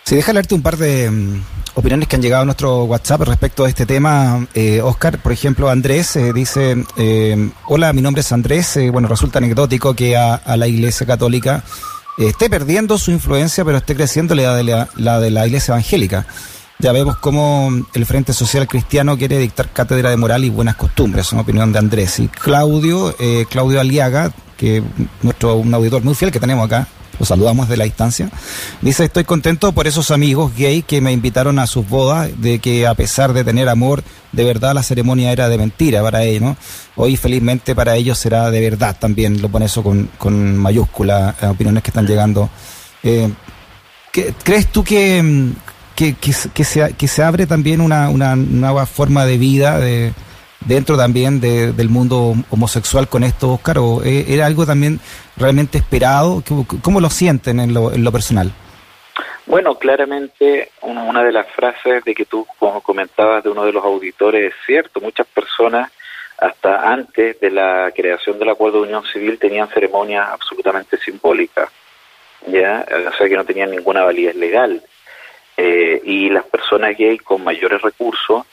Si 0.07 0.15
deja 0.15 0.33
leerte 0.33 0.55
un 0.55 0.63
par 0.63 0.77
de 0.77 1.11
mm, 1.11 1.43
opiniones 1.75 2.07
que 2.07 2.15
han 2.15 2.23
llegado 2.23 2.43
a 2.43 2.45
nuestro 2.45 2.85
WhatsApp 2.85 3.23
respecto 3.23 3.65
a 3.65 3.69
este 3.69 3.87
tema. 3.87 4.47
Eh, 4.55 4.81
Oscar, 4.81 5.21
por 5.21 5.33
ejemplo, 5.33 5.69
Andrés 5.69 6.15
eh, 6.15 6.33
dice, 6.33 6.77
eh, 6.97 7.51
hola, 7.67 7.93
mi 7.93 8.03
nombre 8.03 8.21
es 8.21 8.31
Andrés. 8.31 8.79
bueno, 8.93 9.09
resulta 9.09 9.39
anecdótico 9.39 9.95
que 9.95 10.17
a, 10.17 10.41
la 10.57 10.69
Iglesia 10.69 11.09
Católica 11.09 11.65
esté 12.19 12.49
perdiendo 12.49 12.99
su 12.99 13.11
influencia, 13.11 13.65
pero 13.65 13.79
esté 13.79 13.97
creciendo 13.97 14.37
la 14.37 14.55
de 14.55 14.63
la, 14.63 14.89
la 14.95 15.19
de 15.19 15.33
la 15.33 15.45
Iglesia 15.45 15.73
Evangélica. 15.73 16.25
Ya 16.79 16.93
vemos 16.93 17.17
cómo 17.17 17.73
el 17.93 18.07
Frente 18.07 18.33
Social 18.33 18.69
Cristiano 18.69 19.19
quiere 19.19 19.39
dictar 19.39 19.73
cátedra 19.73 20.11
de 20.11 20.17
moral 20.17 20.45
y 20.45 20.51
buenas 20.51 20.77
costumbres, 20.77 21.27
es 21.27 21.33
una 21.33 21.43
opinión 21.43 21.73
de 21.73 21.81
Andrés. 21.81 22.21
Y 22.21 22.29
Claudio, 22.29 23.13
Claudio 23.51 23.81
Aliaga, 23.81 24.31
que 24.57 24.85
nuestro 25.23 25.57
un 25.57 25.75
auditor 25.75 26.05
muy 26.05 26.15
fiel 26.15 26.31
que 26.31 26.39
tenemos 26.39 26.65
acá, 26.67 26.87
lo 27.19 27.27
saludamos 27.27 27.69
de 27.69 27.77
la 27.77 27.85
distancia. 27.85 28.31
Dice, 28.81 29.05
estoy 29.05 29.25
contento 29.25 29.73
por 29.73 29.87
esos 29.87 30.11
amigos 30.11 30.55
gay 30.57 30.83
que 30.83 31.01
me 31.01 31.13
invitaron 31.13 31.59
a 31.59 31.67
sus 31.67 31.89
bodas, 31.89 32.31
de 32.41 32.59
que 32.59 32.87
a 32.87 32.95
pesar 32.95 33.33
de 33.33 33.45
tener 33.45 33.69
amor, 33.69 34.03
de 34.33 34.45
verdad 34.45 34.75
la 34.75 34.83
ceremonia 34.83 35.33
era 35.33 35.49
de 35.49 35.59
mentira 35.59 36.03
para 36.03 36.25
ellos, 36.25 36.43
¿no? 36.43 36.57
Hoy 36.97 37.17
felizmente 37.17 37.75
para 37.75 37.97
ellos 37.97 38.19
será 38.19 38.51
de 38.51 38.61
verdad 38.61 38.97
también, 38.99 39.41
lo 39.41 39.49
pone 39.49 39.67
eso 39.67 39.83
con, 39.83 40.11
con 40.19 40.57
mayúscula, 40.57 41.35
eh, 41.41 41.47
opiniones 41.47 41.83
que 41.83 41.91
están 41.91 42.07
llegando. 42.07 42.51
Eh, 43.03 43.31
¿Crees 44.43 44.69
tú 44.69 44.83
que, 44.83 45.53
que, 45.95 46.15
que, 46.15 46.65
se, 46.65 46.93
que 46.93 47.09
se 47.09 47.23
abre 47.23 47.47
también 47.47 47.81
una, 47.81 48.09
una 48.09 48.35
nueva 48.35 48.87
forma 48.87 49.27
de 49.27 49.37
vida, 49.37 49.79
dentro 50.67 50.97
también 50.97 51.41
del 51.41 51.89
mundo 51.89 52.35
homosexual 52.51 53.09
con 53.09 53.25
esto, 53.25 53.53
Oscar? 53.53 53.79
¿O 53.79 54.03
eh, 54.05 54.27
era 54.29 54.47
algo 54.47 54.67
también 54.67 55.01
realmente 55.37 55.79
esperado? 55.79 56.43
¿Cómo 56.83 57.01
lo 57.01 57.11
sienten 57.11 57.61
en 57.61 57.73
lo, 57.73 57.93
en 57.93 58.05
lo 58.05 58.13
personal? 58.13 58.53
Bueno, 59.47 59.77
claramente 59.77 60.71
una 60.83 61.23
de 61.23 61.33
las 61.33 61.47
frases 61.53 62.05
de 62.05 62.15
que 62.15 62.25
tú 62.25 62.47
comentabas 62.83 63.45
de 63.45 63.51
uno 63.51 63.65
de 63.65 63.73
los 63.73 63.85
auditores 63.85 64.53
es 64.53 64.67
cierto. 64.67 65.01
Muchas 65.01 65.27
personas 65.29 65.93
hasta 66.39 66.93
antes 66.93 67.41
de 67.41 67.51
la 67.51 67.93
creación 67.95 68.39
del 68.39 68.51
acuerdo 68.51 68.79
de 68.79 68.89
unión 68.89 69.05
civil 69.07 69.39
tenían 69.39 69.69
ceremonias 69.69 70.29
absolutamente 70.29 70.99
simbólicas. 70.99 71.71
ya, 72.49 72.85
o 73.09 73.17
sea 73.17 73.29
que 73.29 73.37
no 73.37 73.45
tenían 73.45 73.71
ninguna 73.71 74.05
validez 74.05 74.35
legal. 74.35 74.83
Eh, 75.57 76.03
y 76.05 76.29
las 76.29 76.45
personas 76.45 76.97
gay 76.99 77.17
con 77.17 77.43
mayores 77.43 77.81
recursos 77.81 78.45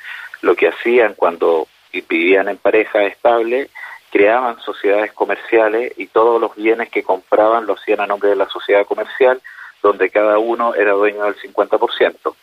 lo 0.41 0.55
que 0.55 0.69
hacían 0.69 1.15
cuando 1.15 1.67
vivían 2.01 2.49
en 2.49 2.57
pareja 2.57 3.03
estable, 3.03 3.69
creaban 4.11 4.59
sociedades 4.59 5.13
comerciales 5.13 5.93
y 5.97 6.07
todos 6.07 6.39
los 6.39 6.55
bienes 6.55 6.89
que 6.89 7.03
compraban 7.03 7.65
lo 7.65 7.73
hacían 7.73 8.01
a 8.01 8.07
nombre 8.07 8.29
de 8.29 8.35
la 8.35 8.47
sociedad 8.47 8.85
comercial, 8.85 9.41
donde 9.81 10.09
cada 10.09 10.37
uno 10.37 10.75
era 10.75 10.91
dueño 10.91 11.23
del 11.23 11.35
50%. 11.35 12.35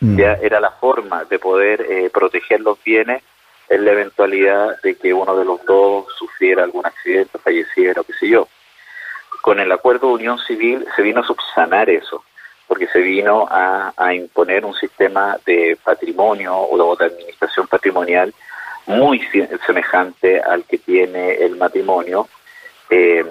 Mm. 0.00 0.18
Ya 0.18 0.32
era 0.34 0.60
la 0.60 0.72
forma 0.72 1.24
de 1.24 1.38
poder 1.38 1.80
eh, 1.82 2.10
proteger 2.12 2.60
los 2.60 2.82
bienes 2.82 3.22
en 3.68 3.84
la 3.84 3.92
eventualidad 3.92 4.80
de 4.82 4.96
que 4.96 5.12
uno 5.12 5.36
de 5.36 5.44
los 5.44 5.64
dos 5.64 6.06
sufriera 6.18 6.62
algún 6.62 6.86
accidente, 6.86 7.38
falleciera 7.38 8.00
o 8.00 8.04
qué 8.04 8.12
sé 8.12 8.28
yo. 8.28 8.48
Con 9.42 9.60
el 9.60 9.72
acuerdo 9.72 10.08
de 10.08 10.14
unión 10.14 10.38
civil 10.40 10.86
se 10.94 11.02
vino 11.02 11.20
a 11.20 11.26
subsanar 11.26 11.88
eso 11.88 12.22
porque 12.66 12.88
se 12.88 12.98
vino 12.98 13.46
a, 13.48 13.92
imponer 14.14 14.64
un 14.64 14.74
sistema 14.74 15.38
de 15.46 15.78
patrimonio 15.82 16.56
o 16.56 16.96
de 16.96 17.06
administración 17.06 17.66
patrimonial 17.68 18.34
muy 18.86 19.20
semejante 19.66 20.40
al 20.40 20.64
que 20.64 20.78
tiene 20.78 21.34
el 21.34 21.56
matrimonio 21.56 22.28
eh, 22.90 23.24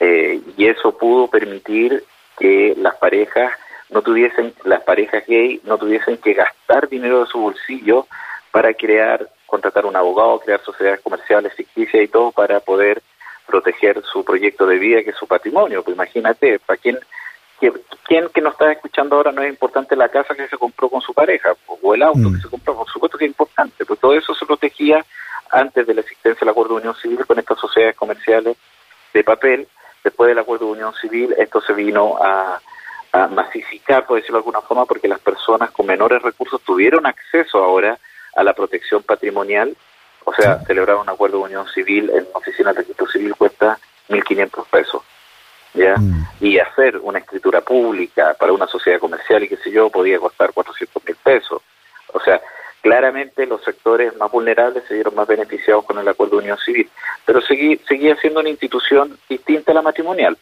eh, 0.00 0.40
y 0.56 0.66
eso 0.66 0.96
pudo 0.96 1.28
permitir 1.28 2.04
que 2.38 2.74
las 2.76 2.94
parejas 2.96 3.52
no 3.90 4.02
tuviesen 4.02 4.54
las 4.64 4.82
parejas 4.82 5.24
gay 5.26 5.60
no 5.64 5.78
tuviesen 5.78 6.18
que 6.18 6.34
gastar 6.34 6.88
dinero 6.88 7.20
de 7.20 7.26
su 7.26 7.40
bolsillo 7.40 8.06
para 8.52 8.72
crear 8.74 9.28
contratar 9.46 9.84
un 9.86 9.96
abogado 9.96 10.40
crear 10.40 10.60
sociedades 10.62 11.00
comerciales 11.00 11.54
ficticias 11.54 12.04
y 12.04 12.08
todo 12.08 12.30
para 12.30 12.60
poder 12.60 13.02
proteger 13.48 14.02
su 14.04 14.24
proyecto 14.24 14.66
de 14.66 14.78
vida 14.78 15.02
que 15.02 15.10
es 15.10 15.16
su 15.16 15.26
patrimonio. 15.26 15.82
Pues 15.82 15.96
imagínate 15.96 16.60
para 16.60 16.76
quién 16.76 16.98
¿quién 17.58 18.28
que 18.28 18.40
nos 18.40 18.52
está 18.52 18.72
escuchando 18.72 19.16
ahora 19.16 19.32
no 19.32 19.42
es 19.42 19.50
importante 19.50 19.96
la 19.96 20.08
casa 20.08 20.34
que 20.34 20.48
se 20.48 20.56
compró 20.56 20.88
con 20.88 21.00
su 21.00 21.12
pareja 21.12 21.54
o 21.66 21.94
el 21.94 22.02
auto 22.02 22.18
mm. 22.18 22.34
que 22.34 22.40
se 22.40 22.48
compró? 22.48 22.76
Por 22.76 22.88
supuesto 22.88 23.18
que 23.18 23.24
es 23.24 23.30
importante, 23.30 23.84
pues 23.84 24.00
todo 24.00 24.14
eso 24.14 24.34
se 24.34 24.46
protegía 24.46 25.04
antes 25.50 25.86
de 25.86 25.94
la 25.94 26.00
existencia 26.00 26.40
del 26.40 26.50
acuerdo 26.50 26.74
de 26.74 26.80
unión 26.80 26.96
civil 26.96 27.24
con 27.26 27.38
estas 27.38 27.58
sociedades 27.58 27.96
comerciales 27.96 28.56
de 29.12 29.24
papel. 29.24 29.68
Después 30.04 30.28
del 30.28 30.38
acuerdo 30.38 30.66
de 30.66 30.72
unión 30.72 30.94
civil, 30.94 31.34
esto 31.38 31.60
se 31.60 31.72
vino 31.72 32.16
a, 32.20 32.60
masificar, 33.30 34.06
por 34.06 34.16
decirlo 34.16 34.36
de 34.36 34.42
alguna 34.42 34.60
forma, 34.60 34.84
porque 34.84 35.08
las 35.08 35.18
personas 35.18 35.72
con 35.72 35.86
menores 35.86 36.22
recursos 36.22 36.60
tuvieron 36.60 37.04
acceso 37.04 37.58
ahora 37.58 37.98
a 38.36 38.44
la 38.44 38.52
protección 38.52 39.02
patrimonial. 39.02 39.74
O 40.24 40.32
sea, 40.32 40.60
celebrar 40.60 40.96
un 40.96 41.08
acuerdo 41.08 41.38
de 41.38 41.44
unión 41.44 41.66
civil 41.68 42.10
en 42.10 42.28
oficina 42.34 42.72
de 42.72 42.80
registro 42.80 43.08
civil 43.08 43.34
cuesta 43.34 43.78
1.500 44.08 44.66
pesos. 44.70 45.02
¿Ya? 45.74 45.96
Mm. 45.96 46.26
Y 46.40 46.58
hacer 46.58 46.98
una 46.98 47.18
escritura 47.18 47.60
pública 47.60 48.34
para 48.38 48.52
una 48.52 48.66
sociedad 48.66 49.00
comercial 49.00 49.42
y 49.44 49.48
qué 49.48 49.56
sé 49.56 49.70
yo, 49.70 49.90
podía 49.90 50.18
costar 50.18 50.52
400 50.52 51.04
mil 51.04 51.16
pesos. 51.16 51.62
O 52.12 52.20
sea, 52.20 52.40
claramente 52.80 53.46
los 53.46 53.62
sectores 53.62 54.16
más 54.16 54.30
vulnerables 54.30 54.84
se 54.88 54.94
vieron 54.94 55.14
más 55.14 55.26
beneficiados 55.26 55.84
con 55.84 55.98
el 55.98 56.08
acuerdo 56.08 56.36
de 56.36 56.42
unión 56.44 56.58
civil, 56.64 56.88
pero 57.24 57.40
seguí, 57.40 57.80
seguía 57.88 58.16
siendo 58.16 58.40
una 58.40 58.48
institución 58.48 59.18
distinta 59.28 59.72
a 59.72 59.74
la 59.74 59.82
matrimonial. 59.82 60.36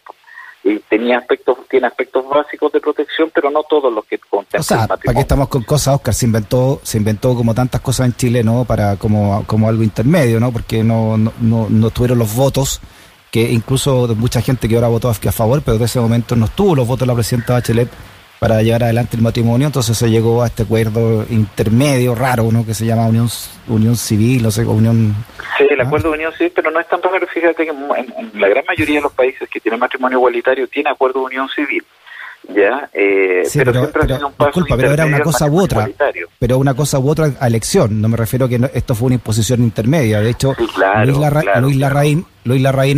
Y 0.64 0.80
tenía 0.80 1.18
aspectos, 1.18 1.58
tiene 1.70 1.86
aspectos 1.86 2.28
básicos 2.28 2.72
de 2.72 2.80
protección, 2.80 3.30
pero 3.32 3.50
no 3.50 3.62
todos 3.62 3.92
los 3.92 4.04
que 4.04 4.18
contemplan 4.18 4.60
o 4.60 4.64
sea, 4.64 4.88
¿Para 4.88 5.14
qué 5.14 5.20
estamos 5.20 5.48
con 5.48 5.62
cosas, 5.62 5.94
Oscar? 5.94 6.12
Se 6.12 6.26
inventó, 6.26 6.80
se 6.82 6.98
inventó 6.98 7.36
como 7.36 7.54
tantas 7.54 7.80
cosas 7.80 8.06
en 8.06 8.14
Chile, 8.14 8.42
¿no? 8.42 8.64
Para 8.64 8.96
como, 8.96 9.44
como 9.46 9.68
algo 9.68 9.84
intermedio, 9.84 10.40
¿no? 10.40 10.50
Porque 10.50 10.82
no, 10.82 11.16
no, 11.16 11.32
no, 11.40 11.68
no 11.70 11.90
tuvieron 11.90 12.18
los 12.18 12.34
votos 12.34 12.80
que 13.36 13.52
incluso 13.52 14.08
mucha 14.16 14.40
gente 14.40 14.66
que 14.66 14.76
ahora 14.76 14.88
votó 14.88 15.10
a 15.10 15.14
favor, 15.14 15.60
pero 15.62 15.76
de 15.76 15.84
ese 15.84 16.00
momento 16.00 16.34
no 16.36 16.46
estuvo 16.46 16.74
los 16.74 16.86
votos 16.86 17.00
de 17.00 17.06
la 17.08 17.14
presidenta 17.14 17.52
Bachelet 17.52 17.90
para 18.38 18.62
llevar 18.62 18.84
adelante 18.84 19.14
el 19.14 19.22
matrimonio, 19.22 19.66
entonces 19.66 19.94
se 19.94 20.08
llegó 20.08 20.42
a 20.42 20.46
este 20.46 20.62
acuerdo 20.62 21.26
intermedio 21.28 22.14
raro, 22.14 22.48
¿no? 22.50 22.64
Que 22.64 22.72
se 22.72 22.86
llama 22.86 23.06
unión 23.06 23.28
unión 23.68 23.94
civil, 23.94 24.42
no 24.42 24.50
sé, 24.50 24.64
unión... 24.64 25.14
Sí, 25.58 25.66
el 25.68 25.78
acuerdo 25.82 26.08
de 26.08 26.14
unión 26.14 26.32
civil, 26.32 26.50
pero 26.54 26.70
no 26.70 26.80
es 26.80 26.88
tan 26.88 27.02
raro, 27.02 27.26
fíjate 27.26 27.64
que 27.64 27.70
en, 27.72 28.40
la 28.40 28.48
gran 28.48 28.64
mayoría 28.66 28.96
de 28.96 29.02
los 29.02 29.12
países 29.12 29.46
que 29.50 29.60
tienen 29.60 29.80
matrimonio 29.80 30.16
igualitario 30.16 30.66
tiene 30.68 30.88
acuerdo 30.88 31.20
de 31.20 31.26
unión 31.26 31.46
civil. 31.54 31.84
¿ya? 32.54 32.88
Eh, 32.94 33.42
pero, 33.52 33.86
disculpa, 33.86 34.76
pero 34.76 34.92
era 34.92 35.04
una 35.04 35.20
cosa 35.20 35.46
u 35.46 35.60
otra. 35.60 35.90
Pero 36.38 36.56
una 36.56 36.72
cosa 36.72 36.98
u 36.98 37.10
otra 37.10 37.32
a 37.38 37.46
elección. 37.46 38.00
No 38.00 38.08
me 38.08 38.16
refiero 38.16 38.46
a 38.46 38.48
que 38.48 38.70
esto 38.72 38.94
fue 38.94 39.06
una 39.06 39.16
imposición 39.16 39.62
intermedia. 39.62 40.20
De 40.20 40.30
hecho, 40.30 40.54
Luis, 40.58 41.18
Larraín, 41.18 41.62
Luis, 41.62 41.76
Larraín, 41.76 42.26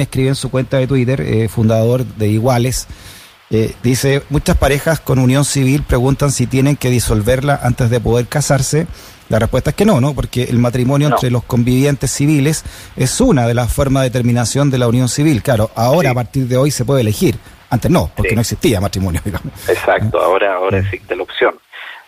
escribe 0.00 0.28
en 0.28 0.34
su 0.34 0.50
cuenta 0.50 0.78
de 0.78 0.86
Twitter, 0.86 1.20
eh, 1.20 1.48
fundador 1.48 2.04
de 2.04 2.28
Iguales, 2.28 2.86
eh, 3.50 3.74
dice, 3.82 4.22
muchas 4.28 4.58
parejas 4.58 5.00
con 5.00 5.18
unión 5.18 5.44
civil 5.44 5.82
preguntan 5.82 6.32
si 6.32 6.46
tienen 6.46 6.76
que 6.76 6.90
disolverla 6.90 7.58
antes 7.62 7.88
de 7.88 7.98
poder 7.98 8.26
casarse. 8.26 8.86
La 9.30 9.38
respuesta 9.38 9.70
es 9.70 9.76
que 9.76 9.86
no, 9.86 10.00
¿no? 10.00 10.14
Porque 10.14 10.44
el 10.44 10.58
matrimonio 10.58 11.08
entre 11.08 11.30
los 11.30 11.44
convivientes 11.44 12.10
civiles 12.10 12.64
es 12.96 13.20
una 13.20 13.46
de 13.46 13.54
las 13.54 13.72
formas 13.72 14.02
de 14.02 14.10
determinación 14.10 14.70
de 14.70 14.78
la 14.78 14.88
unión 14.88 15.08
civil. 15.08 15.42
Claro, 15.42 15.70
ahora 15.74 16.10
a 16.10 16.14
partir 16.14 16.46
de 16.46 16.56
hoy 16.56 16.70
se 16.70 16.84
puede 16.84 17.00
elegir. 17.00 17.36
Antes 17.70 17.90
no, 17.90 18.10
porque 18.16 18.34
no 18.34 18.40
existía 18.40 18.80
matrimonio, 18.80 19.20
digamos. 19.24 19.52
Exacto, 19.68 20.18
ahora 20.20 20.54
ahora 20.54 20.78
existe 20.78 21.14
la 21.14 21.22
opción. 21.22 21.54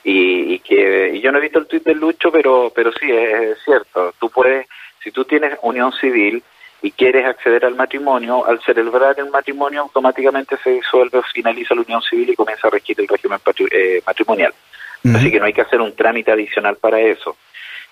Y, 0.03 0.59
que 0.61 1.13
y 1.15 1.21
yo 1.21 1.31
no 1.31 1.39
he 1.39 1.43
visto 1.43 1.59
el 1.59 1.67
tuit 1.67 1.85
de 1.85 1.95
Lucho, 1.95 2.33
pero 2.33 2.73
pero 2.75 2.91
sí, 2.93 3.07
es, 3.11 3.59
cierto. 3.65 4.15
Tú 4.19 4.31
puedes, 4.31 4.67
si 5.05 5.11
tú 5.11 5.25
tienes 5.25 5.59
unión 5.63 5.93
civil 6.01 6.43
y 6.83 6.91
quieres 6.93 7.27
acceder 7.27 7.65
al 7.65 7.75
matrimonio, 7.75 8.47
al 8.47 8.61
celebrar 8.63 9.15
el 9.19 9.31
matrimonio 9.31 9.83
automáticamente 9.83 10.57
se 10.63 10.71
disuelve 10.71 11.19
o 11.19 11.23
finaliza 11.23 11.75
la 11.75 11.83
unión 11.83 12.03
civil 12.03 12.31
y 12.31 12.37
comienza 12.37 12.69
a 12.69 12.71
regir 12.71 13.01
el 13.01 13.09
régimen 13.09 13.39
eh, 13.71 14.03
matrimonial. 14.07 14.55
Así 15.15 15.31
que 15.31 15.41
no 15.41 15.47
hay 15.47 15.53
que 15.55 15.63
hacer 15.63 15.81
un 15.81 15.95
trámite 15.95 16.31
adicional 16.31 16.77
para 16.77 17.01
eso. 17.01 17.37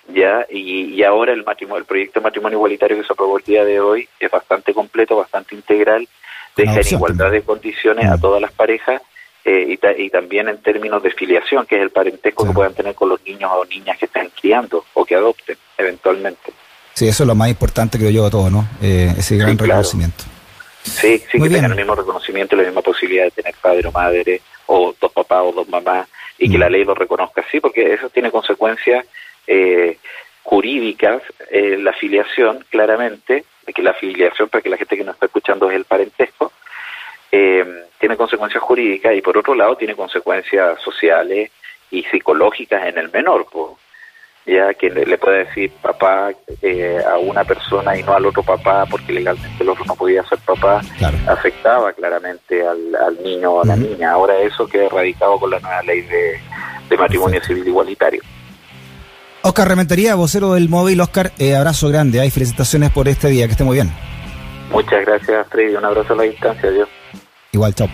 ya 0.07 0.45
y, 0.49 0.93
y 0.93 1.03
ahora 1.03 1.33
el 1.33 1.43
matrimonio, 1.43 1.79
el 1.79 1.85
proyecto 1.85 2.19
de 2.19 2.23
matrimonio 2.23 2.57
igualitario 2.57 2.97
que 2.97 3.03
se 3.03 3.13
aprobó 3.13 3.37
el 3.37 3.43
día 3.43 3.65
de 3.65 3.79
hoy 3.79 4.07
es 4.19 4.29
bastante 4.29 4.73
completo, 4.73 5.15
bastante 5.15 5.55
integral 5.55 6.07
deja 6.55 6.81
en 6.81 6.87
igualdad 6.87 7.31
de 7.31 7.41
condiciones 7.41 8.05
a 8.05 8.17
todas 8.17 8.41
las 8.41 8.51
parejas 8.51 9.01
eh, 9.45 9.77
y, 9.97 10.09
también 10.09 10.49
en 10.49 10.61
términos 10.61 11.01
de 11.01 11.11
filiación, 11.11 11.65
que 11.65 11.77
es 11.77 11.81
el 11.81 11.91
parentesco 11.91 12.45
que 12.45 12.51
puedan 12.51 12.73
tener 12.73 12.93
con 12.93 13.09
los 13.09 13.23
niños 13.25 13.49
o 13.53 13.65
niñas 13.65 13.97
que 13.97 14.05
estén 14.05 14.29
criando 14.39 14.85
o 14.93 15.05
que 15.05 15.15
adopten 15.15 15.57
eventualmente. 15.77 16.51
Sí, 16.99 17.07
eso 17.07 17.23
es 17.23 17.27
lo 17.27 17.35
más 17.35 17.47
importante, 17.47 17.97
creo 17.97 18.09
yo, 18.09 18.25
de 18.25 18.31
todo, 18.31 18.49
¿no? 18.49 18.67
Eh, 18.81 19.13
ese 19.17 19.37
gran 19.37 19.57
reconocimiento. 19.57 20.25
Sí, 20.83 21.23
sí, 21.31 21.41
que 21.41 21.49
tengan 21.49 21.71
el 21.71 21.77
mismo 21.77 21.95
reconocimiento 21.95 22.55
y 22.55 22.59
la 22.59 22.65
misma 22.65 22.81
posibilidad 22.81 23.23
de 23.23 23.31
tener 23.31 23.55
padre 23.61 23.87
o 23.87 23.91
madre, 23.93 24.41
o 24.65 24.93
dos 24.99 25.11
papás 25.13 25.43
o 25.45 25.53
dos 25.53 25.69
mamás, 25.69 26.09
y 26.37 26.51
que 26.51 26.57
mm. 26.57 26.59
la 26.59 26.69
ley 26.69 26.83
lo 26.83 26.93
reconozca 26.93 27.39
así, 27.47 27.61
porque 27.61 27.93
eso 27.93 28.09
tiene 28.09 28.31
consecuencias 28.31 29.05
eh, 29.47 29.97
jurídicas, 30.43 31.21
la 31.51 31.93
filiación, 31.93 32.65
claramente, 32.69 33.45
que 33.73 33.81
la 33.81 33.93
filiación, 33.93 34.49
para 34.49 34.61
que 34.61 34.69
la 34.69 34.77
gente 34.77 34.97
que 34.97 35.03
nos 35.05 35.15
está 35.15 35.27
escuchando 35.27 35.69
es 35.69 35.77
el 35.77 35.85
parentesco, 35.85 36.51
eh, 37.31 37.65
tiene 37.97 38.17
consecuencias 38.17 38.61
jurídicas 38.63 39.15
y 39.15 39.21
por 39.21 39.37
otro 39.37 39.55
lado 39.55 39.75
tiene 39.75 39.95
consecuencias 39.95 40.81
sociales 40.81 41.51
y 41.91 42.03
psicológicas 42.03 42.87
en 42.87 42.97
el 42.97 43.09
menor, 43.09 43.45
ya 44.45 44.73
que 44.73 44.89
le, 44.89 45.17
puede 45.17 45.45
decir 45.45 45.71
papá 45.81 46.31
eh, 46.61 46.99
a 47.07 47.17
una 47.17 47.43
persona 47.43 47.95
y 47.97 48.03
no 48.03 48.13
al 48.13 48.25
otro 48.25 48.43
papá 48.43 48.85
porque 48.89 49.13
legalmente 49.13 49.63
el 49.63 49.69
otro 49.69 49.85
no 49.85 49.95
podía 49.95 50.23
ser 50.23 50.39
papá, 50.39 50.81
afectaba 51.27 51.93
claramente 51.93 52.65
al, 52.65 53.23
niño 53.23 53.51
o 53.51 53.63
a 53.63 53.65
la 53.65 53.75
niña. 53.75 54.11
Ahora 54.11 54.37
eso 54.39 54.67
queda 54.67 54.85
erradicado 54.85 55.39
con 55.39 55.51
la 55.51 55.59
nueva 55.59 55.81
ley 55.83 56.01
de, 56.01 56.97
matrimonio 56.97 57.41
civil 57.43 57.67
igualitario. 57.67 58.21
Oscar 59.41 59.67
Rementería, 59.67 60.15
vocero 60.15 60.53
del 60.53 60.67
móvil. 60.67 60.99
Oscar, 60.99 61.31
eh, 61.37 61.55
abrazo 61.55 61.87
grande. 61.89 62.19
Hay 62.19 62.29
felicitaciones 62.29 62.91
por 62.91 63.07
este 63.07 63.29
día. 63.29 63.45
Que 63.45 63.51
esté 63.51 63.63
muy 63.63 63.75
bien. 63.75 63.89
Muchas 64.71 65.05
gracias, 65.05 65.47
Freddy. 65.49 65.75
Un 65.75 65.85
abrazo 65.85 66.13
a 66.13 66.17
la 66.17 66.23
distancia. 66.23 66.69
Adiós. 66.69 66.89
Igual, 67.53 67.73
chao. 67.73 67.87